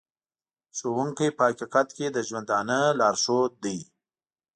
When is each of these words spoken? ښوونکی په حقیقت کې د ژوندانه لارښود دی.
ښوونکی 0.77 1.29
په 1.37 1.43
حقیقت 1.49 1.87
کې 1.97 2.07
د 2.11 2.17
ژوندانه 2.27 2.79
لارښود 2.99 3.51
دی. 3.63 3.79